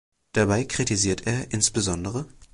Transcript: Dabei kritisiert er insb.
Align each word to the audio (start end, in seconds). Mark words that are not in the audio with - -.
Dabei 0.33 0.63
kritisiert 0.65 1.27
er 1.27 1.51
insb. 1.53 1.77